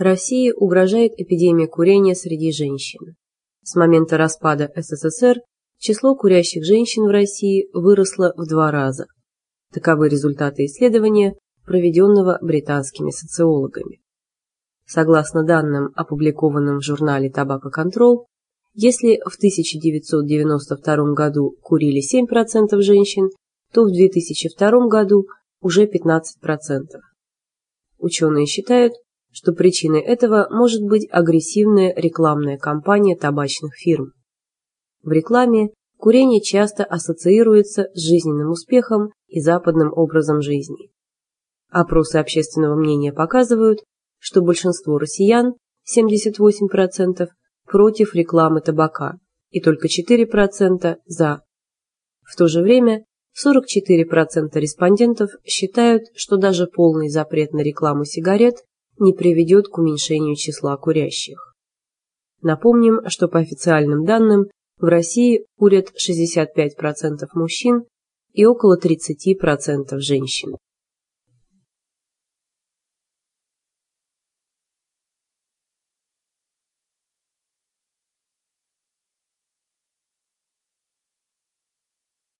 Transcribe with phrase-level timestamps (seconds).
[0.00, 3.16] России угрожает эпидемия курения среди женщин.
[3.62, 5.40] С момента распада СССР
[5.78, 9.06] число курящих женщин в России выросло в два раза.
[9.72, 11.34] Таковы результаты исследования,
[11.64, 14.00] проведенного британскими социологами.
[14.86, 18.26] Согласно данным, опубликованным в журнале «Табакоконтрол»,
[18.72, 23.30] если в 1992 году курили 7% женщин,
[23.72, 25.26] то в 2002 году
[25.60, 26.22] уже 15%.
[27.98, 28.94] Ученые считают,
[29.30, 34.12] что причиной этого может быть агрессивная рекламная кампания табачных фирм.
[35.02, 40.90] В рекламе курение часто ассоциируется с жизненным успехом и западным образом жизни.
[41.70, 43.80] Опросы общественного мнения показывают,
[44.18, 45.54] что большинство россиян,
[45.96, 47.28] 78%,
[47.66, 49.18] против рекламы табака
[49.50, 51.42] и только 4% за.
[52.22, 53.04] В то же время
[53.36, 58.56] 44% респондентов считают, что даже полный запрет на рекламу сигарет
[59.00, 61.54] не приведет к уменьшению числа курящих.
[62.42, 64.46] Напомним, что по официальным данным
[64.78, 67.84] в России курят 65% мужчин
[68.32, 70.56] и около 30% женщин.